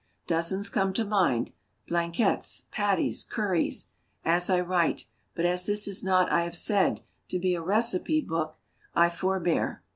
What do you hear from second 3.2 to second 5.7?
curries, as I write; but as